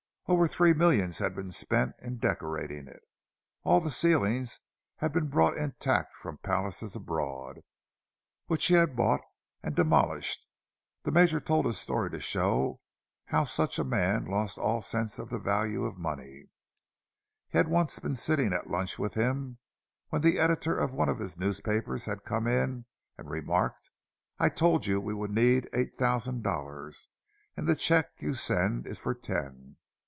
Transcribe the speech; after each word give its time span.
Over 0.27 0.47
three 0.47 0.73
millions 0.73 1.17
had 1.17 1.35
been 1.35 1.51
spent 1.51 1.93
in 2.01 2.15
decorating 2.17 2.87
it; 2.87 3.01
all 3.63 3.81
the 3.81 3.91
ceilings 3.91 4.61
had 4.95 5.11
been 5.11 5.27
brought 5.27 5.57
intact 5.57 6.15
from 6.15 6.37
palaces 6.37 6.95
abroad, 6.95 7.59
which 8.45 8.65
he 8.67 8.75
had 8.75 8.95
bought 8.95 9.19
and 9.61 9.75
demolished! 9.75 10.47
The 11.03 11.11
Major 11.11 11.41
told 11.41 11.65
a 11.65 11.73
story 11.73 12.09
to 12.11 12.21
show 12.21 12.79
how 13.25 13.43
such 13.43 13.77
a 13.77 13.83
man 13.83 14.23
lost 14.23 14.57
all 14.57 14.81
sense 14.81 15.19
of 15.19 15.29
the 15.29 15.37
value 15.37 15.83
of 15.83 15.97
money; 15.97 16.45
he 17.49 17.57
had 17.57 17.67
once 17.67 17.99
been 17.99 18.15
sitting 18.15 18.53
at 18.53 18.69
lunch 18.69 18.97
with 18.97 19.15
him, 19.15 19.57
when 20.11 20.21
the 20.21 20.39
editor 20.39 20.77
of 20.77 20.93
one 20.93 21.09
of 21.09 21.19
his 21.19 21.37
newspapers 21.37 22.05
had 22.05 22.23
come 22.23 22.47
in 22.47 22.85
and 23.17 23.29
remarked, 23.29 23.89
"I 24.39 24.47
told 24.47 24.85
you 24.85 25.01
we 25.01 25.13
would 25.13 25.31
need 25.31 25.67
eight 25.73 25.93
thousand 25.93 26.41
dollars, 26.41 27.09
and 27.57 27.67
the 27.67 27.75
check 27.75 28.11
you 28.21 28.33
send 28.33 28.87
is 28.87 28.97
for 28.97 29.13
ten." 29.13 29.75